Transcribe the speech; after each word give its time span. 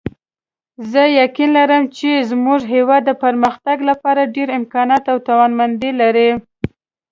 زه 0.91 1.01
یقین 1.21 1.49
لرم 1.57 1.83
چې 1.97 2.09
زموږ 2.29 2.59
هیواد 2.73 3.01
د 3.05 3.11
پرمختګ 3.23 3.77
لپاره 3.89 4.31
ډېر 4.35 4.49
امکانات 4.59 5.03
او 5.11 5.17
توانمندۍ 5.27 5.91
لري 6.01 6.29